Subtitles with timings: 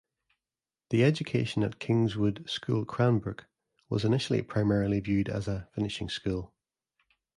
[0.89, 3.45] The education at Kingswood School Cranbrook
[3.87, 6.55] was initially primarily viewed as a "finishing school".